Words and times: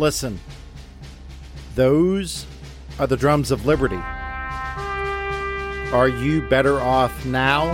Listen, 0.00 0.40
those 1.74 2.46
are 2.98 3.06
the 3.06 3.18
drums 3.18 3.50
of 3.50 3.66
liberty. 3.66 4.00
Are 5.92 6.08
you 6.08 6.40
better 6.48 6.80
off 6.80 7.26
now 7.26 7.66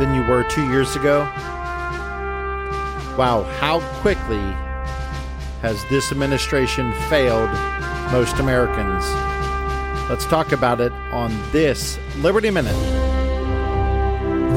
than 0.00 0.12
you 0.12 0.28
were 0.28 0.42
two 0.50 0.68
years 0.70 0.96
ago? 0.96 1.20
Wow, 3.16 3.44
how 3.60 3.78
quickly 4.00 4.42
has 5.62 5.80
this 5.88 6.10
administration 6.10 6.92
failed 7.08 7.50
most 8.10 8.40
Americans? 8.40 9.04
Let's 10.10 10.26
talk 10.26 10.50
about 10.50 10.80
it 10.80 10.90
on 11.12 11.30
this 11.52 11.96
Liberty 12.16 12.50
Minute. 12.50 12.74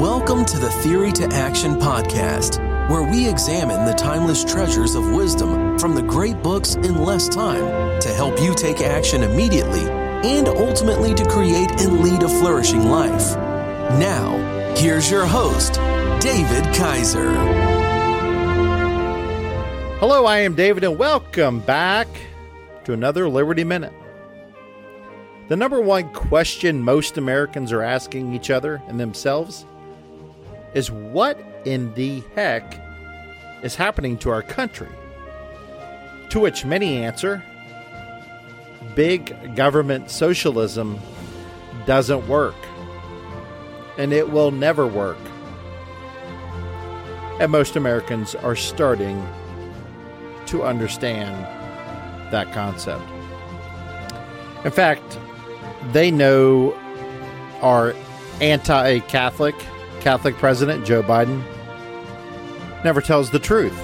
Welcome 0.00 0.44
to 0.46 0.58
the 0.58 0.70
Theory 0.70 1.12
to 1.12 1.28
Action 1.32 1.76
podcast, 1.76 2.58
where 2.92 3.02
we 3.02 3.26
examine 3.26 3.86
the 3.86 3.94
timeless 3.94 4.44
treasures 4.44 4.94
of 4.94 5.14
wisdom 5.14 5.78
from 5.78 5.94
the 5.94 6.02
great 6.02 6.42
books 6.42 6.74
in 6.74 7.02
less 7.02 7.26
time 7.26 7.98
to 7.98 8.08
help 8.10 8.38
you 8.38 8.54
take 8.54 8.82
action 8.82 9.22
immediately 9.22 9.80
and 10.28 10.46
ultimately 10.46 11.14
to 11.14 11.24
create 11.24 11.70
and 11.80 12.00
lead 12.00 12.22
a 12.22 12.28
flourishing 12.28 12.90
life. 12.90 13.34
Now, 13.98 14.36
here's 14.76 15.10
your 15.10 15.24
host, 15.24 15.76
David 16.20 16.64
Kaiser. 16.74 17.32
Hello, 19.98 20.26
I 20.26 20.40
am 20.40 20.54
David, 20.54 20.84
and 20.84 20.98
welcome 20.98 21.60
back 21.60 22.08
to 22.84 22.92
another 22.92 23.26
Liberty 23.26 23.64
Minute. 23.64 23.94
The 25.48 25.56
number 25.56 25.80
one 25.80 26.12
question 26.12 26.82
most 26.82 27.16
Americans 27.16 27.72
are 27.72 27.80
asking 27.80 28.34
each 28.34 28.50
other 28.50 28.82
and 28.86 29.00
themselves 29.00 29.64
is 30.74 30.90
what 30.90 31.40
in 31.64 31.94
the 31.94 32.22
heck 32.34 32.81
is 33.62 33.76
happening 33.76 34.18
to 34.18 34.30
our 34.30 34.42
country? 34.42 34.88
To 36.30 36.40
which 36.40 36.64
many 36.64 37.02
answer 37.02 37.42
big 38.94 39.54
government 39.56 40.10
socialism 40.10 40.98
doesn't 41.86 42.26
work, 42.28 42.54
and 43.98 44.12
it 44.12 44.30
will 44.30 44.50
never 44.50 44.86
work. 44.86 45.18
And 47.40 47.50
most 47.50 47.76
Americans 47.76 48.34
are 48.34 48.56
starting 48.56 49.26
to 50.46 50.62
understand 50.62 51.34
that 52.32 52.52
concept. 52.52 53.04
In 54.64 54.70
fact, 54.70 55.18
they 55.92 56.10
know 56.10 56.72
our 57.62 57.94
anti 58.40 59.00
Catholic 59.00 59.54
Catholic 60.00 60.34
President 60.36 60.84
Joe 60.84 61.02
Biden 61.02 61.42
never 62.84 63.00
tells 63.00 63.30
the 63.30 63.38
truth. 63.38 63.78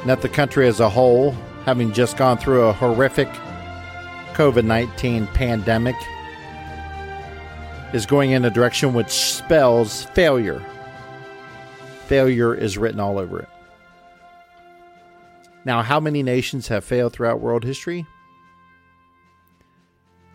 And 0.00 0.10
that 0.10 0.22
the 0.22 0.28
country 0.28 0.66
as 0.66 0.80
a 0.80 0.88
whole, 0.88 1.32
having 1.64 1.92
just 1.92 2.16
gone 2.16 2.38
through 2.38 2.62
a 2.62 2.72
horrific 2.72 3.28
COVID 4.34 4.64
19 4.64 5.26
pandemic, 5.28 5.96
is 7.92 8.06
going 8.06 8.32
in 8.32 8.44
a 8.44 8.50
direction 8.50 8.94
which 8.94 9.10
spells 9.10 10.04
failure. 10.06 10.62
Failure 12.06 12.54
is 12.54 12.78
written 12.78 13.00
all 13.00 13.18
over 13.18 13.40
it. 13.40 13.48
Now, 15.64 15.82
how 15.82 15.98
many 15.98 16.22
nations 16.22 16.68
have 16.68 16.84
failed 16.84 17.12
throughout 17.12 17.40
world 17.40 17.64
history? 17.64 18.06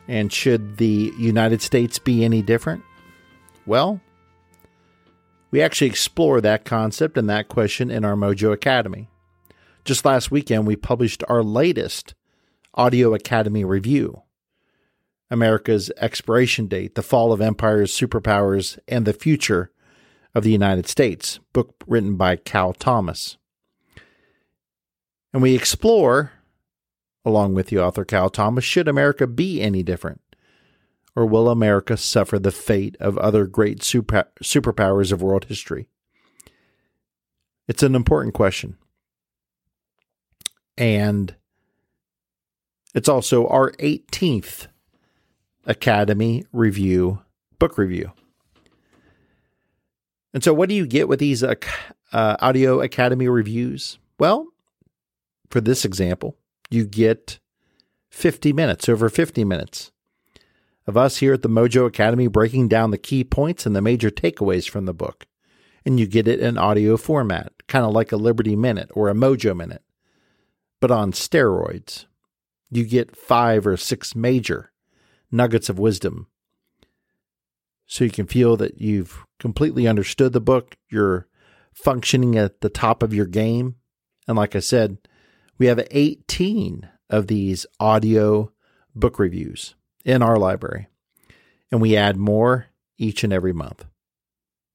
And 0.08 0.31
should 0.33 0.76
the 0.76 1.14
United 1.17 1.61
States 1.61 2.00
be 2.00 2.26
any 2.26 2.42
different? 2.42 2.83
Well, 3.66 4.02
we 5.52 5.62
actually 5.62 5.88
explore 5.88 6.42
that 6.42 6.66
concept 6.66 7.18
and 7.18 7.30
that 7.30 7.50
question 7.50 7.92
in 7.92 8.06
our 8.06 8.16
Mojo 8.16 8.54
Academy. 8.54 9.10
Just 9.84 10.06
last 10.06 10.32
weekend, 10.32 10.66
we 10.66 10.76
published 10.76 11.24
our 11.28 11.44
latest 11.44 12.16
Audio 12.74 13.14
Academy 13.14 13.66
review 13.66 14.24
America's 15.30 15.92
Expiration 15.98 16.68
Date, 16.68 16.96
The 16.96 17.02
Fall 17.02 17.32
of 17.32 17.42
Empires, 17.42 17.96
Superpowers, 17.98 18.78
and 18.88 19.06
the 19.06 19.14
Future 19.14 19.72
of 20.36 20.44
the 20.44 20.52
United 20.52 20.88
States, 20.88 21.40
book 21.54 21.76
written 21.88 22.16
by 22.16 22.36
Cal 22.36 22.73
Thomas. 22.73 23.38
And 25.34 25.42
we 25.42 25.56
explore, 25.56 26.34
along 27.23 27.54
with 27.54 27.67
the 27.67 27.80
author 27.80 28.04
Cal 28.04 28.30
Thomas, 28.30 28.66
should 28.66 28.90
America 28.90 29.26
be 29.26 29.61
any 29.61 29.84
different? 29.84 30.22
Or 31.16 31.26
will 31.26 31.49
America 31.49 31.98
suffer 31.98 32.39
the 32.39 32.52
fate 32.52 32.95
of 32.99 33.17
other 33.17 33.45
great 33.45 33.83
super, 33.83 34.26
superpowers 34.42 35.11
of 35.11 35.22
world 35.22 35.45
history? 35.45 35.88
It's 37.67 37.83
an 37.83 37.95
important 37.95 38.33
question. 38.33 38.77
And 40.77 41.36
it's 42.94 43.10
also 43.10 43.48
our 43.48 43.72
18th 43.73 44.67
Academy 45.66 46.45
Review 46.52 47.20
book 47.60 47.78
review. 47.78 48.11
And 50.33 50.43
so, 50.43 50.54
what 50.54 50.70
do 50.70 50.76
you 50.76 50.88
get 50.88 51.08
with 51.08 51.20
these 51.20 51.43
uh, 51.43 51.55
uh, 52.11 52.38
Audio 52.39 52.82
Academy 52.82 53.28
reviews? 53.28 53.99
Well, 54.17 54.48
for 55.49 55.61
this 55.61 55.86
example, 55.86 56.38
you 56.70 56.86
get 56.86 57.39
50 58.10 58.54
minutes, 58.54 58.89
over 58.89 59.10
50 59.10 59.43
minutes 59.43 59.92
of 60.92 60.98
us 60.98 61.18
here 61.18 61.34
at 61.34 61.42
the 61.42 61.50
Mojo 61.50 61.86
Academy 61.86 62.28
breaking 62.28 62.68
down 62.68 62.92
the 62.92 62.98
key 62.98 63.24
points 63.24 63.66
and 63.66 63.74
the 63.74 63.82
major 63.82 64.12
takeaways 64.12 64.70
from 64.70 64.86
the 64.86 64.94
book. 64.94 65.26
And 65.86 65.98
you 65.98 66.06
get 66.06 66.28
it 66.28 66.42
in 66.42 66.58
audio 66.58 66.98
format, 66.98 67.54
kind 67.68 67.86
of 67.86 67.94
like 67.94 68.12
a 68.12 68.18
Liberty 68.18 68.58
Minute 68.58 68.90
or 68.94 69.08
a 69.08 69.14
Mojo 69.14 69.56
Minute, 69.56 69.84
but 70.82 70.92
on 70.92 71.14
steroids. 71.14 72.08
You 72.70 72.84
get 72.84 73.16
five 73.16 73.66
or 73.66 73.78
six 73.78 74.16
major 74.16 74.74
nuggets 75.32 75.70
of 75.70 75.80
wisdom. 75.80 76.28
So 77.88 78.04
you 78.04 78.12
can 78.12 78.28
feel 78.28 78.58
that 78.58 78.80
you've 78.80 79.23
completely 79.40 79.88
understood 79.88 80.34
the 80.34 80.42
book, 80.42 80.76
you're 80.90 81.28
functioning 81.73 82.38
at 82.38 82.60
the 82.60 82.70
top 82.70 83.02
of 83.02 83.14
your 83.14 83.26
game. 83.26 83.76
And 84.28 84.38
like 84.38 84.58
I 84.58 84.60
said, 84.60 84.98
we 85.58 85.68
have 85.68 85.86
18 85.90 86.90
of 87.10 87.28
these 87.28 87.66
audio 87.80 88.52
book 88.94 89.20
reviews 89.20 89.76
in 90.06 90.22
our 90.22 90.38
library, 90.38 90.88
and 91.72 91.82
we 91.82 91.95
add 91.95 92.17
more 92.17 92.67
each 92.98 93.23
and 93.23 93.34
every 93.34 93.54
month. 93.54 93.86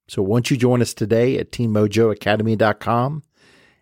So 0.08 0.22
once 0.22 0.50
you 0.50 0.56
join 0.56 0.82
us 0.82 0.94
today 0.94 1.38
at 1.38 1.50
teammojoacademy.com 1.50 3.22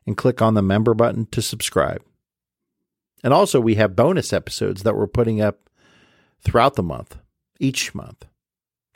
and 0.07 0.17
click 0.17 0.43
on 0.43 0.55
the 0.55 0.63
member 0.63 0.95
button 0.95 1.27
to 1.27 1.43
subscribe. 1.43 2.03
And 3.23 3.33
also, 3.33 3.59
we 3.59 3.77
have 3.77 3.97
bonus 3.97 4.35
episodes 4.35 4.83
that 4.83 4.95
we're 4.95 5.07
putting 5.07 5.41
up 5.41 5.71
throughout 6.43 6.75
the 6.75 6.83
month, 6.83 7.17
each 7.59 7.95
month. 7.95 8.27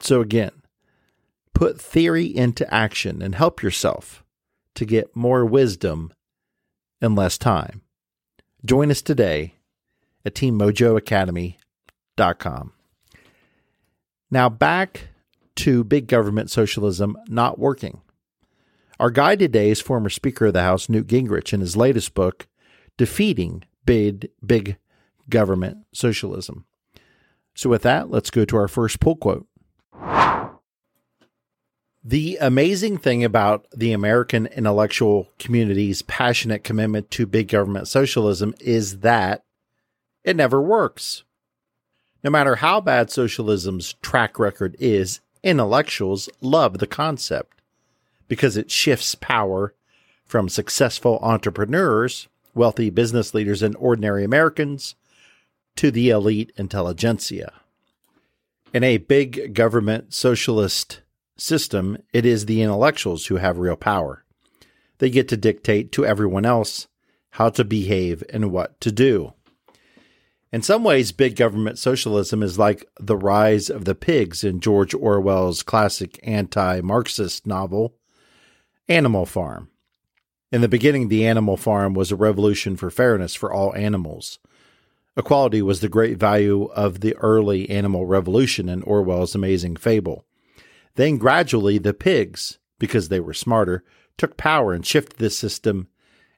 So, 0.01 0.21
again, 0.21 0.63
put 1.55 1.81
theory 1.81 2.27
into 2.27 2.73
action 2.73 3.23
and 3.23 3.35
help 3.35 3.63
yourself 3.63 4.23
to 4.75 4.85
get 4.85 5.17
more 5.17 5.47
wisdom 5.47 6.13
in 7.01 7.15
less 7.15 7.39
time. 7.39 7.81
Join 8.67 8.91
us 8.91 9.01
today 9.01 9.55
at 10.27 10.35
teammojoacademy.com. 10.35 11.55
Now, 14.31 14.49
back 14.49 15.09
to 15.57 15.85
big 15.85 16.07
government 16.07 16.51
socialism 16.51 17.17
not 17.29 17.59
working. 17.59 18.03
Our 19.01 19.11
guide 19.11 19.39
today 19.39 19.71
is 19.71 19.81
former 19.81 20.11
Speaker 20.11 20.47
of 20.47 20.53
the 20.53 20.63
House 20.63 20.89
Newt 20.89 21.07
Gingrich 21.07 21.53
in 21.53 21.61
his 21.61 21.77
latest 21.77 22.15
book, 22.15 22.47
Defeating 22.97 23.65
Big, 23.85 24.29
big 24.45 24.77
Government 25.29 25.79
Socialism. 25.93 26.67
So, 27.55 27.71
with 27.71 27.83
that, 27.83 28.11
let's 28.11 28.31
go 28.31 28.45
to 28.45 28.57
our 28.57 28.69
first 28.69 29.01
pull 29.01 29.17
quote. 29.17 29.47
The 32.05 32.39
amazing 32.41 32.99
thing 32.99 33.23
about 33.23 33.67
the 33.75 33.93
American 33.93 34.47
intellectual 34.47 35.29
community's 35.39 36.03
passionate 36.03 36.65
commitment 36.65 37.11
to 37.13 37.27
big 37.27 37.49
government 37.49 37.89
socialism 37.89 38.55
is 38.61 39.01
that 39.01 39.45
it 40.25 40.37
never 40.37 40.63
works. 40.63 41.25
No 42.23 42.31
matter 42.31 42.57
how 42.57 42.81
bad 42.81 43.11
socialism's 43.11 43.95
track 44.03 44.39
record 44.39 44.77
is, 44.81 45.21
intellectuals 45.43 46.29
love 46.41 46.79
the 46.79 46.87
concept 46.87 47.61
because 48.27 48.57
it 48.57 48.71
shifts 48.71 49.15
power 49.15 49.75
from 50.25 50.49
successful 50.49 51.19
entrepreneurs, 51.23 52.29
wealthy 52.55 52.91
business 52.91 53.35
leaders, 53.35 53.63
and 53.63 53.75
ordinary 53.77 54.25
Americans 54.25 54.95
to 55.77 55.91
the 55.91 56.11
elite 56.11 56.53
intelligentsia. 56.57 57.53
In 58.75 58.85
a 58.85 58.99
big 58.99 59.55
government 59.55 60.13
socialist 60.13 61.01
system, 61.37 61.99
it 62.13 62.27
is 62.27 62.45
the 62.45 62.61
intellectuals 62.61 63.27
who 63.27 63.37
have 63.37 63.59
real 63.59 63.77
power. 63.77 64.25
They 64.99 65.09
get 65.09 65.29
to 65.29 65.37
dictate 65.37 65.93
to 65.93 66.05
everyone 66.05 66.45
else 66.45 66.89
how 67.31 67.49
to 67.51 67.65
behave 67.65 68.25
and 68.31 68.51
what 68.51 68.81
to 68.81 68.91
do. 68.91 69.33
In 70.51 70.63
some 70.63 70.83
ways, 70.83 71.13
big 71.13 71.37
government 71.37 71.79
socialism 71.79 72.43
is 72.43 72.59
like 72.59 72.89
the 72.99 73.17
rise 73.17 73.69
of 73.69 73.85
the 73.85 73.95
pigs 73.95 74.43
in 74.43 74.61
George 74.61 74.95
Orwell's 74.95 75.63
classic 75.63 76.19
anti 76.23 76.81
Marxist 76.81 77.47
novel, 77.47 77.95
Animal 78.89 79.27
Farm. 79.27 79.69
In 80.51 80.63
the 80.63 80.69
beginning, 80.69 81.09
the 81.09 81.27
animal 81.27 81.59
farm 81.59 81.93
was 81.93 82.11
a 82.11 82.17
revolution 82.17 82.77
for 82.77 82.91
fairness 82.91 83.35
for 83.35 83.53
all 83.53 83.77
animals. 83.77 84.39
Equality 85.15 85.61
was 85.61 85.81
the 85.81 85.89
great 85.91 86.17
value 86.17 86.65
of 86.75 87.01
the 87.01 87.15
early 87.17 87.69
animal 87.69 88.07
revolution 88.07 88.71
in 88.71 88.83
Orwell's 88.83 89.35
amazing 89.35 89.77
fable. 89.77 90.25
Then 90.95 91.19
gradually 91.19 91.77
the 91.77 91.93
pigs, 91.93 92.59
because 92.79 93.09
they 93.09 93.21
were 93.21 93.35
smarter, 93.35 93.85
took 94.17 94.39
power 94.39 94.73
and 94.73 94.87
shifted 94.87 95.19
the 95.19 95.29
system 95.29 95.89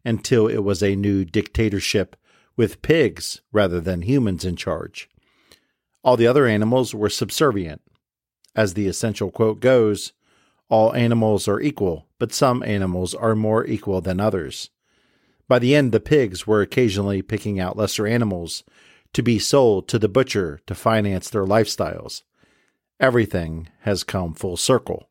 until 0.04 0.48
it 0.48 0.64
was 0.64 0.82
a 0.82 0.96
new 0.96 1.24
dictatorship 1.24 2.16
with 2.60 2.82
pigs 2.82 3.40
rather 3.52 3.80
than 3.80 4.02
humans 4.02 4.44
in 4.44 4.54
charge. 4.54 5.08
All 6.04 6.18
the 6.18 6.26
other 6.26 6.46
animals 6.46 6.94
were 6.94 7.08
subservient. 7.08 7.80
As 8.54 8.74
the 8.74 8.86
essential 8.86 9.30
quote 9.30 9.60
goes, 9.60 10.12
all 10.68 10.94
animals 10.94 11.48
are 11.48 11.58
equal, 11.58 12.06
but 12.18 12.34
some 12.34 12.62
animals 12.62 13.14
are 13.14 13.34
more 13.34 13.66
equal 13.66 14.02
than 14.02 14.20
others. 14.20 14.68
By 15.48 15.58
the 15.58 15.74
end, 15.74 15.90
the 15.90 16.00
pigs 16.00 16.46
were 16.46 16.60
occasionally 16.60 17.22
picking 17.22 17.58
out 17.58 17.78
lesser 17.78 18.06
animals 18.06 18.62
to 19.14 19.22
be 19.22 19.38
sold 19.38 19.88
to 19.88 19.98
the 19.98 20.06
butcher 20.06 20.60
to 20.66 20.74
finance 20.74 21.30
their 21.30 21.46
lifestyles. 21.46 22.24
Everything 23.00 23.70
has 23.84 24.04
come 24.04 24.34
full 24.34 24.58
circle. 24.58 25.08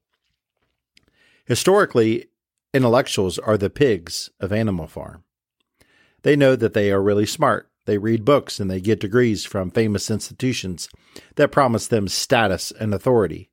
Historically, 1.45 2.27
intellectuals 2.75 3.39
are 3.39 3.57
the 3.57 3.71
pigs 3.71 4.29
of 4.39 4.53
Animal 4.53 4.85
Farm. 4.85 5.23
They 6.24 6.36
know 6.36 6.56
that 6.56 6.74
they 6.74 6.92
are 6.92 7.01
really 7.01 7.25
smart. 7.25 7.69
They 7.86 7.98
read 7.98 8.25
books 8.25 8.60
and 8.60 8.69
they 8.69 8.81
get 8.81 9.00
degrees 9.00 9.45
from 9.45 9.71
famous 9.71 10.12
institutions 10.12 10.89
that 11.36 11.51
promise 11.51 11.88
them 11.88 12.07
status 12.07 12.71
and 12.71 12.94
authority. 12.94 13.50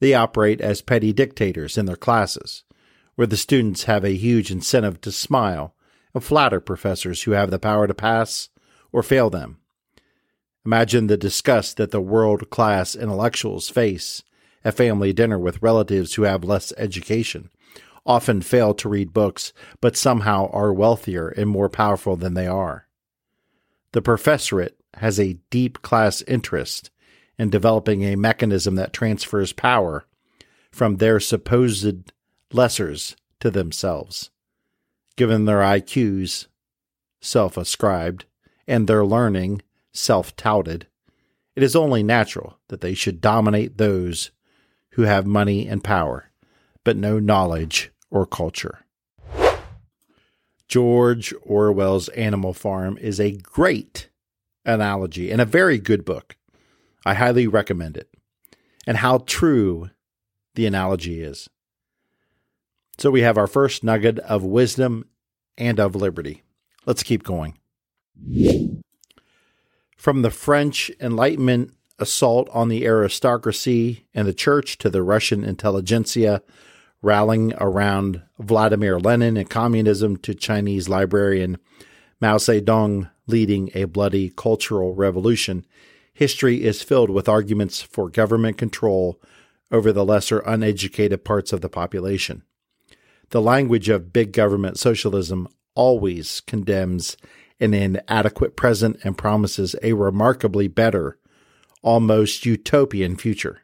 They 0.00 0.12
operate 0.12 0.60
as 0.60 0.82
petty 0.82 1.12
dictators 1.12 1.78
in 1.78 1.86
their 1.86 1.96
classes, 1.96 2.64
where 3.14 3.26
the 3.26 3.36
students 3.36 3.84
have 3.84 4.04
a 4.04 4.14
huge 4.14 4.50
incentive 4.50 5.00
to 5.02 5.12
smile 5.12 5.74
and 6.12 6.22
flatter 6.22 6.60
professors 6.60 7.22
who 7.22 7.32
have 7.32 7.50
the 7.50 7.58
power 7.58 7.86
to 7.86 7.94
pass 7.94 8.50
or 8.92 9.02
fail 9.02 9.30
them. 9.30 9.58
Imagine 10.66 11.06
the 11.06 11.16
disgust 11.16 11.76
that 11.76 11.92
the 11.92 12.00
world 12.00 12.50
class 12.50 12.94
intellectuals 12.94 13.68
face 13.68 14.22
at 14.64 14.76
family 14.76 15.12
dinner 15.12 15.38
with 15.38 15.62
relatives 15.62 16.14
who 16.14 16.22
have 16.22 16.42
less 16.42 16.72
education, 16.76 17.50
often 18.06 18.40
fail 18.40 18.72
to 18.74 18.88
read 18.88 19.12
books, 19.12 19.52
but 19.80 19.96
somehow 19.96 20.48
are 20.52 20.72
wealthier 20.72 21.28
and 21.28 21.50
more 21.50 21.68
powerful 21.68 22.16
than 22.16 22.34
they 22.34 22.46
are. 22.46 22.86
The 23.92 24.02
professorate 24.02 24.76
has 24.94 25.18
a 25.18 25.38
deep 25.50 25.82
class 25.82 26.22
interest 26.22 26.90
in 27.38 27.50
developing 27.50 28.02
a 28.02 28.16
mechanism 28.16 28.76
that 28.76 28.92
transfers 28.92 29.52
power 29.52 30.06
from 30.70 30.96
their 30.96 31.20
supposed 31.20 32.12
lessers 32.52 33.14
to 33.40 33.50
themselves. 33.50 34.30
Given 35.16 35.44
their 35.44 35.60
IQs, 35.60 36.46
self 37.20 37.56
ascribed, 37.56 38.26
and 38.66 38.86
their 38.86 39.04
learning, 39.04 39.62
self 39.92 40.34
touted, 40.36 40.86
it 41.54 41.62
is 41.62 41.74
only 41.74 42.02
natural 42.02 42.58
that 42.68 42.80
they 42.82 42.94
should 42.94 43.20
dominate 43.20 43.78
those 43.78 44.30
who 44.92 45.02
have 45.02 45.26
money 45.26 45.66
and 45.66 45.82
power, 45.82 46.30
but 46.84 46.96
no 46.96 47.18
knowledge 47.18 47.90
or 48.10 48.26
culture. 48.26 48.80
George 50.68 51.32
Orwell's 51.42 52.08
Animal 52.10 52.52
Farm 52.52 52.98
is 52.98 53.20
a 53.20 53.36
great 53.36 54.08
analogy 54.64 55.30
and 55.30 55.40
a 55.40 55.46
very 55.46 55.78
good 55.78 56.04
book. 56.04 56.36
I 57.04 57.14
highly 57.14 57.46
recommend 57.46 57.96
it. 57.96 58.10
And 58.86 58.98
how 58.98 59.18
true 59.18 59.90
the 60.54 60.66
analogy 60.66 61.22
is. 61.22 61.48
So 62.98 63.10
we 63.10 63.20
have 63.20 63.38
our 63.38 63.46
first 63.46 63.84
nugget 63.84 64.18
of 64.20 64.42
wisdom 64.42 65.08
and 65.58 65.78
of 65.78 65.94
liberty. 65.94 66.42
Let's 66.84 67.02
keep 67.02 67.22
going. 67.22 67.58
From 69.96 70.22
the 70.22 70.30
French 70.30 70.90
Enlightenment 71.00 71.74
assault 71.98 72.48
on 72.52 72.68
the 72.68 72.86
aristocracy 72.86 74.06
and 74.14 74.26
the 74.26 74.34
church 74.34 74.78
to 74.78 74.90
the 74.90 75.02
Russian 75.02 75.44
intelligentsia 75.44 76.42
rallying 77.02 77.54
around 77.54 78.22
Vladimir 78.38 78.98
Lenin 78.98 79.36
and 79.36 79.48
communism 79.48 80.16
to 80.18 80.34
Chinese 80.34 80.88
librarian 80.88 81.58
Mao 82.20 82.38
Zedong 82.38 83.10
leading 83.26 83.70
a 83.74 83.84
bloody 83.84 84.30
cultural 84.30 84.94
revolution, 84.94 85.66
history 86.14 86.64
is 86.64 86.82
filled 86.82 87.10
with 87.10 87.28
arguments 87.28 87.82
for 87.82 88.08
government 88.08 88.56
control 88.56 89.20
over 89.70 89.92
the 89.92 90.04
lesser 90.04 90.38
uneducated 90.40 91.24
parts 91.24 91.52
of 91.52 91.60
the 91.60 91.68
population. 91.68 92.42
The 93.30 93.42
language 93.42 93.88
of 93.88 94.12
big 94.12 94.32
government 94.32 94.78
socialism 94.78 95.48
always 95.74 96.40
condemns 96.40 97.16
an 97.58 97.74
inadequate 97.74 98.56
present 98.56 98.98
and 99.02 99.18
promises 99.18 99.74
a 99.82 99.92
remarkably 99.94 100.68
better, 100.68 101.18
almost 101.82 102.46
utopian 102.46 103.16
future. 103.16 103.62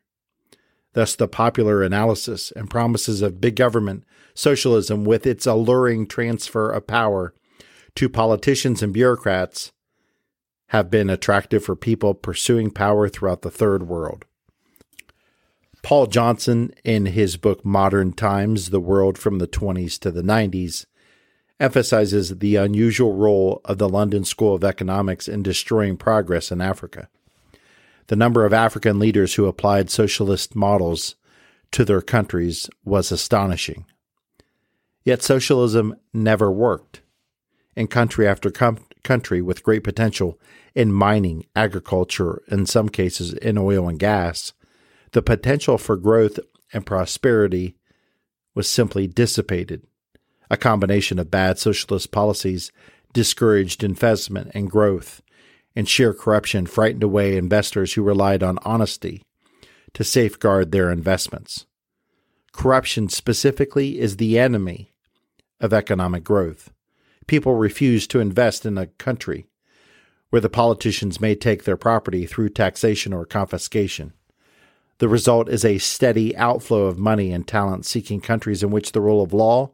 Thus, 0.94 1.16
the 1.16 1.28
popular 1.28 1.82
analysis 1.82 2.52
and 2.52 2.68
promises 2.68 3.22
of 3.22 3.40
big 3.40 3.56
government 3.56 4.04
socialism, 4.34 5.04
with 5.04 5.26
its 5.26 5.46
alluring 5.46 6.06
transfer 6.06 6.70
of 6.70 6.86
power 6.86 7.34
to 7.94 8.08
politicians 8.08 8.82
and 8.82 8.92
bureaucrats, 8.92 9.72
have 10.68 10.90
been 10.90 11.10
attractive 11.10 11.64
for 11.64 11.76
people 11.76 12.14
pursuing 12.14 12.70
power 12.70 13.08
throughout 13.08 13.42
the 13.42 13.50
third 13.50 13.86
world. 13.88 14.24
Paul 15.82 16.06
Johnson, 16.06 16.72
in 16.84 17.06
his 17.06 17.36
book 17.36 17.64
Modern 17.64 18.12
Times 18.12 18.70
The 18.70 18.80
World 18.80 19.18
from 19.18 19.38
the 19.38 19.48
20s 19.48 19.98
to 19.98 20.10
the 20.10 20.22
90s, 20.22 20.86
emphasizes 21.58 22.38
the 22.38 22.56
unusual 22.56 23.14
role 23.14 23.60
of 23.64 23.78
the 23.78 23.88
London 23.88 24.24
School 24.24 24.54
of 24.54 24.64
Economics 24.64 25.28
in 25.28 25.42
destroying 25.42 25.96
progress 25.96 26.50
in 26.50 26.60
Africa. 26.60 27.08
The 28.08 28.16
number 28.16 28.44
of 28.44 28.52
African 28.52 28.98
leaders 28.98 29.34
who 29.34 29.46
applied 29.46 29.90
socialist 29.90 30.54
models 30.54 31.16
to 31.72 31.84
their 31.84 32.02
countries 32.02 32.68
was 32.84 33.10
astonishing. 33.10 33.86
Yet 35.04 35.22
socialism 35.22 35.96
never 36.12 36.50
worked. 36.50 37.00
In 37.74 37.86
country 37.86 38.28
after 38.28 38.50
com- 38.50 38.84
country 39.02 39.40
with 39.40 39.62
great 39.62 39.82
potential 39.82 40.38
in 40.74 40.92
mining, 40.92 41.44
agriculture, 41.56 42.42
in 42.48 42.66
some 42.66 42.88
cases 42.88 43.32
in 43.34 43.58
oil 43.58 43.88
and 43.88 43.98
gas, 43.98 44.52
the 45.12 45.22
potential 45.22 45.78
for 45.78 45.96
growth 45.96 46.38
and 46.72 46.86
prosperity 46.86 47.76
was 48.54 48.68
simply 48.68 49.06
dissipated. 49.06 49.86
A 50.50 50.56
combination 50.56 51.18
of 51.18 51.30
bad 51.30 51.58
socialist 51.58 52.10
policies 52.10 52.70
discouraged 53.12 53.84
investment 53.84 54.50
and 54.54 54.70
growth, 54.70 55.22
and 55.74 55.88
sheer 55.88 56.12
corruption 56.12 56.66
frightened 56.66 57.02
away 57.02 57.36
investors 57.36 57.94
who 57.94 58.02
relied 58.02 58.42
on 58.42 58.58
honesty 58.62 59.22
to 59.94 60.04
safeguard 60.04 60.72
their 60.72 60.90
investments. 60.90 61.66
Corruption 62.52 63.08
specifically 63.08 63.98
is 63.98 64.16
the 64.16 64.38
enemy 64.38 64.92
of 65.60 65.72
economic 65.72 66.24
growth. 66.24 66.70
People 67.26 67.54
refuse 67.54 68.06
to 68.08 68.20
invest 68.20 68.66
in 68.66 68.76
a 68.76 68.86
country 68.86 69.46
where 70.30 70.40
the 70.40 70.50
politicians 70.50 71.20
may 71.20 71.34
take 71.34 71.64
their 71.64 71.76
property 71.76 72.26
through 72.26 72.48
taxation 72.48 73.12
or 73.12 73.24
confiscation. 73.24 74.12
The 74.98 75.08
result 75.08 75.48
is 75.48 75.64
a 75.64 75.78
steady 75.78 76.36
outflow 76.36 76.86
of 76.86 76.98
money 76.98 77.32
and 77.32 77.46
talent 77.46 77.86
seeking 77.86 78.20
countries 78.20 78.62
in 78.62 78.70
which 78.70 78.92
the 78.92 79.00
rule 79.00 79.22
of 79.22 79.32
law 79.32 79.72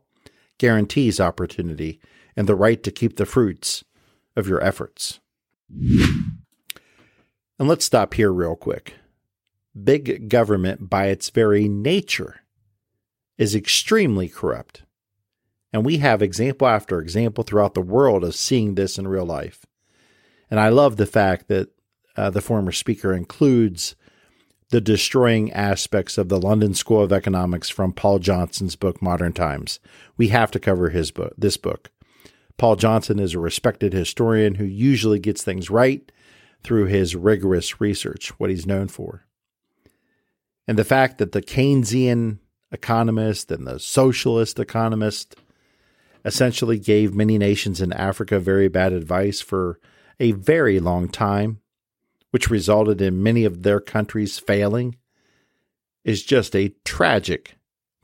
guarantees 0.58 1.20
opportunity 1.20 2.00
and 2.36 2.48
the 2.48 2.56
right 2.56 2.82
to 2.82 2.90
keep 2.90 3.16
the 3.16 3.26
fruits 3.26 3.84
of 4.36 4.48
your 4.48 4.62
efforts. 4.62 5.20
And 5.70 7.68
let's 7.68 7.84
stop 7.84 8.14
here 8.14 8.32
real 8.32 8.56
quick. 8.56 8.94
Big 9.82 10.28
government, 10.28 10.88
by 10.88 11.06
its 11.06 11.30
very 11.30 11.68
nature, 11.68 12.42
is 13.36 13.54
extremely 13.54 14.28
corrupt. 14.28 14.82
And 15.72 15.84
we 15.84 15.98
have 15.98 16.22
example 16.22 16.66
after 16.66 17.00
example 17.00 17.44
throughout 17.44 17.74
the 17.74 17.80
world 17.80 18.24
of 18.24 18.34
seeing 18.34 18.74
this 18.74 18.98
in 18.98 19.06
real 19.06 19.26
life. 19.26 19.66
And 20.50 20.58
I 20.58 20.70
love 20.70 20.96
the 20.96 21.06
fact 21.06 21.48
that 21.48 21.68
uh, 22.16 22.30
the 22.30 22.40
former 22.40 22.72
speaker 22.72 23.12
includes 23.12 23.94
the 24.70 24.80
destroying 24.80 25.52
aspects 25.52 26.18
of 26.18 26.28
the 26.28 26.40
London 26.40 26.74
School 26.74 27.02
of 27.02 27.12
Economics 27.12 27.68
from 27.68 27.92
Paul 27.92 28.18
Johnson's 28.18 28.76
book 28.76 29.00
Modern 29.00 29.32
Times. 29.32 29.80
We 30.16 30.28
have 30.28 30.50
to 30.52 30.60
cover 30.60 30.90
his 30.90 31.10
book, 31.10 31.34
this 31.38 31.56
book. 31.56 31.90
Paul 32.58 32.74
Johnson 32.74 33.20
is 33.20 33.34
a 33.34 33.38
respected 33.38 33.92
historian 33.92 34.56
who 34.56 34.64
usually 34.64 35.20
gets 35.20 35.42
things 35.42 35.70
right 35.70 36.10
through 36.64 36.86
his 36.86 37.14
rigorous 37.14 37.80
research, 37.80 38.30
what 38.38 38.50
he's 38.50 38.66
known 38.66 38.88
for. 38.88 39.24
And 40.66 40.76
the 40.76 40.84
fact 40.84 41.18
that 41.18 41.32
the 41.32 41.40
Keynesian 41.40 42.40
economist 42.72 43.50
and 43.52 43.66
the 43.66 43.78
socialist 43.78 44.58
economist 44.58 45.36
essentially 46.24 46.78
gave 46.78 47.14
many 47.14 47.38
nations 47.38 47.80
in 47.80 47.92
Africa 47.92 48.40
very 48.40 48.68
bad 48.68 48.92
advice 48.92 49.40
for 49.40 49.78
a 50.18 50.32
very 50.32 50.80
long 50.80 51.08
time, 51.08 51.60
which 52.32 52.50
resulted 52.50 53.00
in 53.00 53.22
many 53.22 53.44
of 53.44 53.62
their 53.62 53.80
countries 53.80 54.38
failing, 54.38 54.96
is 56.04 56.24
just 56.24 56.56
a 56.56 56.74
tragic, 56.84 57.54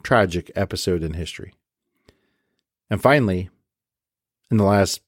tragic 0.04 0.50
episode 0.54 1.02
in 1.02 1.14
history. 1.14 1.52
And 2.88 3.02
finally, 3.02 3.50
in 4.50 4.56
the 4.56 4.64
last 4.64 5.00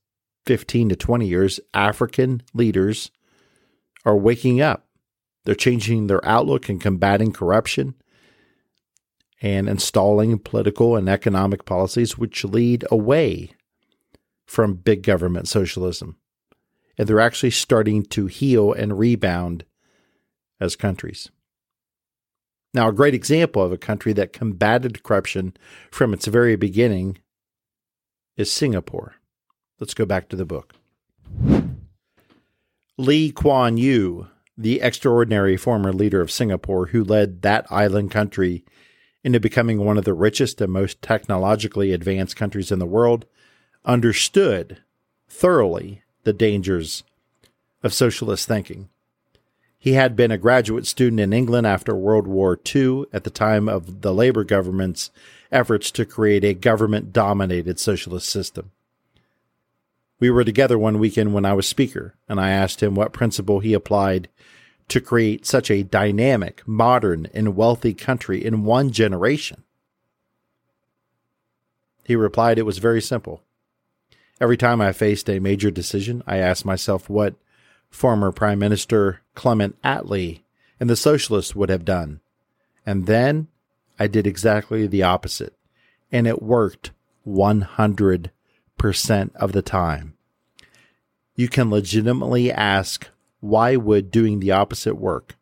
15 0.47 0.91
to 0.91 0.97
20 0.97 1.27
years, 1.27 1.61
African 1.75 2.43
leaders 2.55 3.11
are 4.05 4.17
waking 4.17 4.61
up. 4.61 4.87
They're 5.45 5.55
changing 5.55 6.07
their 6.07 6.25
outlook 6.25 6.69
and 6.69 6.81
combating 6.81 7.33
corruption 7.33 7.95
and 9.43 9.69
installing 9.69 10.39
political 10.39 10.97
and 10.97 11.09
economic 11.09 11.65
policies 11.65 12.17
which 12.17 12.45
lead 12.45 12.85
away 12.91 13.51
from 14.47 14.75
big 14.75 15.03
government 15.03 15.49
socialism. 15.49 16.17
And 16.97 17.07
they're 17.07 17.21
actually 17.21 17.51
starting 17.51 18.05
to 18.07 18.27
heal 18.27 18.73
and 18.73 18.99
rebound 18.99 19.65
as 20.59 20.77
countries. 20.77 21.31
Now, 22.73 22.89
a 22.89 22.93
great 22.93 23.15
example 23.15 23.63
of 23.63 23.73
a 23.73 23.79
country 23.79 24.13
that 24.15 24.33
combated 24.33 25.03
corruption 25.03 25.57
from 25.91 26.13
its 26.13 26.27
very 26.27 26.57
beginning 26.57 27.19
is 28.37 28.51
Singapore. 28.51 29.17
Let's 29.79 29.95
go 29.95 30.07
back 30.07 30.29
to 30.29 30.37
the 30.37 30.45
book. 30.45 30.75
Lee 32.97 33.31
Kuan 33.31 33.77
Yew, 33.77 34.29
the 34.57 34.81
extraordinary 34.81 35.57
former 35.57 35.93
leader 35.93 36.23
of 36.23 36.31
Singapore 36.31 36.87
who 36.87 37.05
led 37.05 37.43
that 37.43 37.71
island 37.71 38.11
country 38.11 38.65
into 39.23 39.39
becoming 39.39 39.85
one 39.85 39.99
of 39.99 40.05
the 40.05 40.15
richest 40.15 40.61
and 40.61 40.73
most 40.73 41.03
technologically 41.03 41.93
advanced 41.93 42.37
countries 42.37 42.73
in 42.73 42.79
the 42.79 42.87
world, 42.87 43.27
understood 43.85 44.79
thoroughly 45.29 46.03
the 46.23 46.33
dangers 46.33 47.03
of 47.83 47.93
socialist 47.93 48.49
thinking. 48.49 48.89
He 49.79 49.93
had 49.93 50.17
been 50.17 50.31
a 50.31 50.39
graduate 50.39 50.87
student 50.87 51.21
in 51.21 51.33
England 51.33 51.67
after 51.67 51.95
World 51.95 52.27
War 52.27 52.59
II 52.75 53.05
at 53.13 53.25
the 53.25 53.31
time 53.31 53.69
of 53.69 54.01
the 54.01 54.15
Labour 54.15 54.43
government's 54.43 55.11
efforts 55.53 55.91
to 55.93 56.07
create 56.07 56.45
a 56.45 56.55
government 56.55 57.13
dominated 57.13 57.79
socialist 57.79 58.29
system. 58.29 58.71
We 60.19 60.31
were 60.31 60.45
together 60.45 60.79
one 60.79 60.99
weekend 60.99 61.35
when 61.35 61.45
I 61.45 61.53
was 61.53 61.67
speaker, 61.67 62.15
and 62.29 62.41
I 62.41 62.51
asked 62.51 62.83
him 62.83 62.95
what 62.95 63.13
principle 63.13 63.61
he 63.61 63.75
applied 63.75 64.29
to 64.89 65.01
create 65.01 65.45
such 65.45 65.71
a 65.71 65.83
dynamic, 65.83 66.63
modern, 66.67 67.29
and 67.35 67.57
wealthy 67.57 67.93
country 67.93 68.45
in 68.45 68.65
one 68.65 68.93
generation. 68.93 69.65
He 72.05 72.17
replied 72.17 72.59
it 72.59 72.63
was 72.63 72.79
very 72.79 73.03
simple. 73.03 73.43
Every 74.41 74.57
time 74.57 74.81
I 74.81 74.93
faced 74.93 75.29
a 75.29 75.41
major 75.41 75.71
decision, 75.71 76.23
I 76.27 76.37
asked 76.39 76.65
myself 76.65 77.11
what 77.11 77.35
former 77.91 78.31
Prime 78.31 78.59
Minister 78.59 79.23
Clement 79.35 79.81
Attlee 79.83 80.43
and 80.79 80.89
the 80.89 80.97
Socialists 80.97 81.57
would 81.57 81.69
have 81.69 81.85
done. 81.85 82.21
And 82.85 83.07
then 83.07 83.49
I 83.99 84.07
did 84.07 84.27
exactly 84.27 84.87
the 84.87 85.03
opposite. 85.03 85.55
And 86.13 86.27
it 86.27 86.43
worked 86.43 86.93
100% 87.27 88.31
of 88.79 89.53
the 89.53 89.63
time. 89.63 90.17
You 91.35 91.49
can 91.49 91.71
legitimately 91.71 92.51
ask, 92.51 93.09
why 93.41 93.77
would 93.77 94.11
doing 94.11 94.41
the 94.41 94.53
opposite 94.53 94.95
work? 94.95 95.37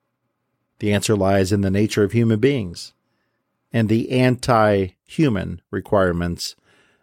The 0.81 0.93
answer 0.93 1.15
lies 1.15 1.53
in 1.53 1.61
the 1.61 1.71
nature 1.71 2.03
of 2.03 2.13
human 2.13 2.41
beings 2.41 2.93
and 3.73 3.89
the 3.89 4.11
anti 4.11 4.89
human 5.07 5.61
requirements 5.71 6.57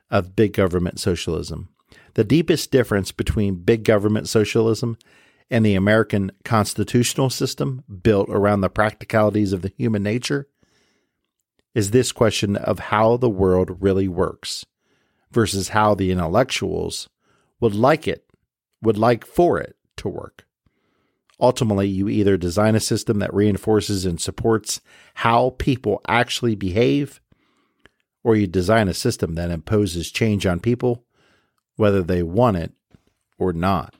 of 0.09 0.35
big 0.35 0.53
government 0.53 0.99
socialism. 0.99 1.69
The 2.15 2.23
deepest 2.23 2.71
difference 2.71 3.11
between 3.11 3.63
big 3.63 3.83
government 3.83 4.27
socialism 4.27 4.97
and 5.49 5.65
the 5.65 5.75
American 5.75 6.31
constitutional 6.43 7.29
system 7.29 7.83
built 8.03 8.29
around 8.29 8.61
the 8.61 8.69
practicalities 8.69 9.53
of 9.53 9.61
the 9.61 9.71
human 9.77 10.03
nature 10.03 10.47
is 11.73 11.91
this 11.91 12.11
question 12.11 12.55
of 12.57 12.79
how 12.79 13.15
the 13.15 13.29
world 13.29 13.81
really 13.81 14.07
works 14.07 14.65
versus 15.31 15.69
how 15.69 15.95
the 15.95 16.11
intellectuals 16.11 17.09
would 17.59 17.75
like 17.75 18.07
it, 18.07 18.25
would 18.81 18.97
like 18.97 19.25
for 19.25 19.59
it 19.59 19.75
to 19.97 20.09
work. 20.09 20.45
Ultimately, 21.39 21.87
you 21.87 22.07
either 22.07 22.37
design 22.37 22.75
a 22.75 22.79
system 22.79 23.19
that 23.19 23.33
reinforces 23.33 24.05
and 24.05 24.21
supports 24.21 24.79
how 25.15 25.55
people 25.57 26.01
actually 26.07 26.55
behave, 26.55 27.19
or 28.23 28.35
you 28.35 28.45
design 28.45 28.87
a 28.87 28.93
system 28.93 29.33
that 29.35 29.49
imposes 29.49 30.11
change 30.11 30.45
on 30.45 30.59
people, 30.59 31.03
whether 31.77 32.03
they 32.03 32.21
want 32.21 32.57
it 32.57 32.73
or 33.39 33.53
not. 33.53 33.95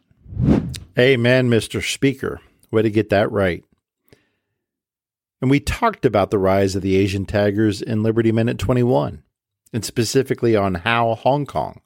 Amen, 0.97 1.50
Mr. 1.50 1.83
Speaker. 1.83 2.41
Way 2.69 2.83
to 2.83 2.91
get 2.91 3.09
that 3.09 3.31
right. 3.31 3.63
And 5.41 5.50
we 5.50 5.59
talked 5.59 6.05
about 6.05 6.29
the 6.29 6.38
rise 6.38 6.75
of 6.75 6.83
the 6.83 6.95
Asian 6.95 7.25
Tigers 7.25 7.81
in 7.81 8.03
Liberty 8.03 8.31
Minute 8.31 8.59
21, 8.59 9.23
and 9.73 9.85
specifically 9.85 10.55
on 10.55 10.75
how 10.75 11.15
Hong 11.15 11.45
Kong, 11.45 11.81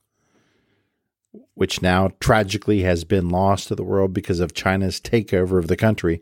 which 1.54 1.82
now 1.82 2.12
tragically 2.20 2.82
has 2.82 3.04
been 3.04 3.30
lost 3.30 3.68
to 3.68 3.76
the 3.76 3.84
world 3.84 4.14
because 4.14 4.40
of 4.40 4.54
China's 4.54 5.00
takeover 5.00 5.60
of 5.60 5.68
the 5.68 5.78
country, 5.78 6.22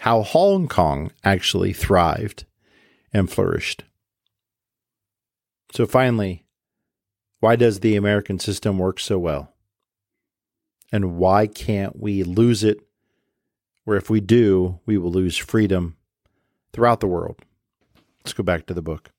how 0.00 0.22
Hong 0.22 0.68
Kong 0.68 1.12
actually 1.24 1.72
thrived 1.72 2.44
and 3.12 3.30
flourished. 3.30 3.84
So 5.72 5.86
finally, 5.86 6.44
why 7.40 7.56
does 7.56 7.80
the 7.80 7.96
American 7.96 8.38
system 8.38 8.78
work 8.78 9.00
so 9.00 9.18
well? 9.18 9.52
And 10.92 11.16
why 11.16 11.46
can't 11.46 11.98
we 11.98 12.22
lose 12.22 12.62
it? 12.62 12.80
Or 13.86 13.96
if 13.96 14.10
we 14.10 14.20
do, 14.20 14.78
we 14.86 14.98
will 14.98 15.10
lose 15.10 15.36
freedom 15.36 15.96
throughout 16.72 17.00
the 17.00 17.08
world. 17.08 17.40
Let's 18.24 18.34
go 18.34 18.42
back 18.42 18.66
to 18.66 18.74
the 18.74 18.82
book. 18.82 19.10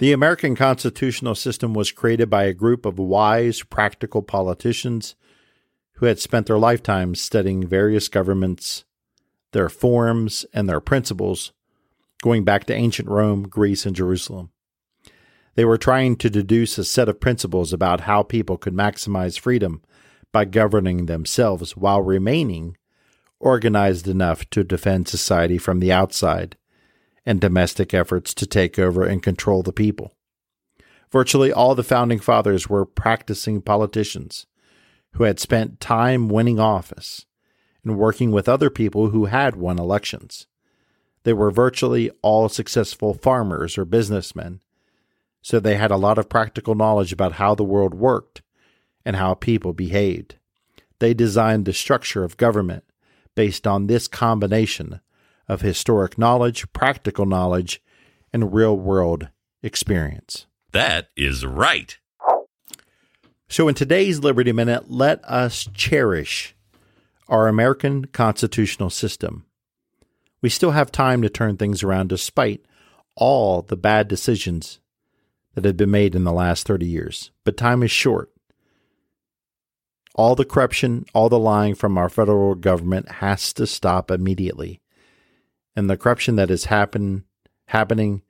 The 0.00 0.12
American 0.12 0.56
constitutional 0.56 1.36
system 1.36 1.72
was 1.72 1.92
created 1.92 2.28
by 2.28 2.44
a 2.44 2.52
group 2.52 2.84
of 2.84 2.98
wise, 2.98 3.62
practical 3.62 4.22
politicians 4.22 5.14
who 5.94 6.06
had 6.06 6.18
spent 6.18 6.46
their 6.46 6.58
lifetimes 6.58 7.20
studying 7.20 7.66
various 7.66 8.08
governments, 8.08 8.84
their 9.52 9.68
forms, 9.68 10.44
and 10.52 10.68
their 10.68 10.80
principles, 10.80 11.52
going 12.22 12.42
back 12.42 12.64
to 12.64 12.74
ancient 12.74 13.08
Rome, 13.08 13.44
Greece, 13.44 13.86
and 13.86 13.94
Jerusalem. 13.94 14.50
They 15.54 15.64
were 15.64 15.78
trying 15.78 16.16
to 16.16 16.30
deduce 16.30 16.76
a 16.76 16.84
set 16.84 17.08
of 17.08 17.20
principles 17.20 17.72
about 17.72 18.00
how 18.00 18.24
people 18.24 18.56
could 18.56 18.74
maximize 18.74 19.38
freedom 19.38 19.80
by 20.32 20.44
governing 20.44 21.06
themselves 21.06 21.76
while 21.76 22.02
remaining 22.02 22.76
organized 23.38 24.08
enough 24.08 24.48
to 24.50 24.64
defend 24.64 25.06
society 25.06 25.58
from 25.58 25.78
the 25.78 25.92
outside 25.92 26.56
and 27.26 27.40
domestic 27.40 27.94
efforts 27.94 28.34
to 28.34 28.46
take 28.46 28.78
over 28.78 29.04
and 29.04 29.22
control 29.22 29.62
the 29.62 29.72
people. 29.72 30.14
Virtually 31.10 31.52
all 31.52 31.74
the 31.74 31.82
founding 31.82 32.18
fathers 32.18 32.68
were 32.68 32.84
practicing 32.84 33.62
politicians 33.62 34.46
who 35.12 35.24
had 35.24 35.38
spent 35.38 35.80
time 35.80 36.28
winning 36.28 36.58
office 36.58 37.24
and 37.84 37.96
working 37.96 38.30
with 38.30 38.48
other 38.48 38.70
people 38.70 39.10
who 39.10 39.26
had 39.26 39.56
won 39.56 39.78
elections. 39.78 40.46
They 41.22 41.32
were 41.32 41.50
virtually 41.50 42.10
all 42.22 42.48
successful 42.48 43.14
farmers 43.14 43.78
or 43.78 43.84
businessmen 43.84 44.60
so 45.44 45.60
they 45.60 45.76
had 45.76 45.90
a 45.90 45.98
lot 45.98 46.16
of 46.16 46.30
practical 46.30 46.74
knowledge 46.74 47.12
about 47.12 47.32
how 47.32 47.54
the 47.54 47.62
world 47.62 47.92
worked 47.92 48.40
and 49.04 49.14
how 49.14 49.34
people 49.34 49.74
behaved. 49.74 50.36
They 51.00 51.12
designed 51.12 51.66
the 51.66 51.74
structure 51.74 52.24
of 52.24 52.38
government 52.38 52.82
based 53.34 53.66
on 53.66 53.86
this 53.86 54.08
combination 54.08 55.00
of 55.48 55.60
historic 55.60 56.18
knowledge, 56.18 56.70
practical 56.72 57.26
knowledge, 57.26 57.82
and 58.32 58.52
real 58.52 58.76
world 58.76 59.28
experience. 59.62 60.46
That 60.72 61.08
is 61.16 61.44
right. 61.46 61.98
So, 63.48 63.68
in 63.68 63.74
today's 63.74 64.20
Liberty 64.20 64.52
Minute, 64.52 64.90
let 64.90 65.24
us 65.24 65.68
cherish 65.74 66.54
our 67.28 67.46
American 67.46 68.06
constitutional 68.06 68.90
system. 68.90 69.46
We 70.42 70.48
still 70.48 70.72
have 70.72 70.90
time 70.90 71.22
to 71.22 71.28
turn 71.28 71.56
things 71.56 71.82
around 71.82 72.08
despite 72.08 72.64
all 73.16 73.62
the 73.62 73.76
bad 73.76 74.08
decisions 74.08 74.80
that 75.54 75.64
have 75.64 75.76
been 75.76 75.90
made 75.90 76.14
in 76.14 76.24
the 76.24 76.32
last 76.32 76.66
30 76.66 76.86
years. 76.86 77.30
But 77.44 77.56
time 77.56 77.82
is 77.82 77.90
short. 77.90 78.30
All 80.16 80.34
the 80.34 80.44
corruption, 80.44 81.06
all 81.14 81.28
the 81.28 81.38
lying 81.38 81.74
from 81.74 81.98
our 81.98 82.08
federal 82.08 82.54
government 82.54 83.08
has 83.12 83.52
to 83.54 83.66
stop 83.66 84.10
immediately. 84.10 84.80
And 85.76 85.90
the 85.90 85.96
corruption 85.96 86.36
that 86.36 86.50
is 86.50 86.66
happen, 86.66 87.24
happening, 87.68 88.22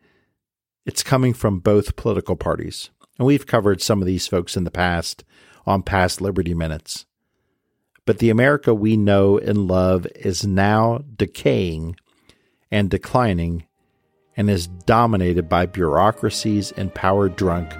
it's 0.86 1.02
coming 1.02 1.34
from 1.34 1.58
both 1.58 1.96
political 1.96 2.36
parties. 2.36 2.90
And 3.18 3.26
we've 3.26 3.46
covered 3.46 3.80
some 3.80 4.00
of 4.00 4.06
these 4.06 4.26
folks 4.26 4.56
in 4.56 4.64
the 4.64 4.70
past 4.70 5.24
on 5.66 5.82
past 5.82 6.20
Liberty 6.20 6.54
Minutes. 6.54 7.06
But 8.06 8.18
the 8.18 8.30
America 8.30 8.74
we 8.74 8.96
know 8.96 9.38
and 9.38 9.66
love 9.66 10.06
is 10.14 10.46
now 10.46 11.04
decaying 11.16 11.96
and 12.70 12.90
declining 12.90 13.66
and 14.36 14.50
is 14.50 14.66
dominated 14.66 15.48
by 15.48 15.64
bureaucracies 15.64 16.72
and 16.72 16.92
power 16.92 17.28
drunk, 17.28 17.72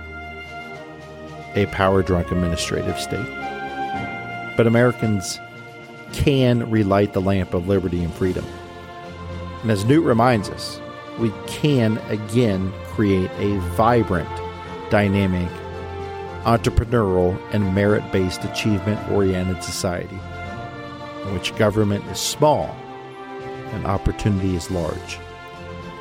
a 1.54 1.66
power 1.72 2.02
drunk 2.02 2.30
administrative 2.30 2.98
state. 2.98 3.26
But 4.56 4.66
Americans 4.66 5.38
can 6.12 6.70
relight 6.70 7.12
the 7.12 7.20
lamp 7.20 7.54
of 7.54 7.66
liberty 7.66 8.02
and 8.02 8.14
freedom. 8.14 8.46
And 9.64 9.70
as 9.70 9.86
Newt 9.86 10.04
reminds 10.04 10.50
us, 10.50 10.78
we 11.18 11.32
can 11.46 11.96
again 12.08 12.70
create 12.88 13.30
a 13.38 13.58
vibrant, 13.70 14.28
dynamic, 14.90 15.50
entrepreneurial, 16.42 17.40
and 17.54 17.74
merit 17.74 18.04
based 18.12 18.44
achievement 18.44 19.00
oriented 19.10 19.64
society 19.64 20.18
in 21.22 21.32
which 21.32 21.56
government 21.56 22.04
is 22.08 22.18
small 22.18 22.76
and 23.72 23.86
opportunity 23.86 24.54
is 24.54 24.70
large. 24.70 25.18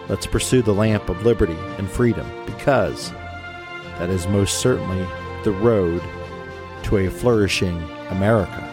Let's 0.09 0.27
pursue 0.27 0.61
the 0.61 0.73
lamp 0.73 1.07
of 1.07 1.25
liberty 1.25 1.55
and 1.77 1.89
freedom 1.89 2.29
because 2.45 3.11
that 3.97 4.09
is 4.09 4.27
most 4.27 4.59
certainly 4.59 5.07
the 5.45 5.51
road 5.51 6.03
to 6.83 6.97
a 6.97 7.09
flourishing 7.09 7.81
America. 8.09 8.72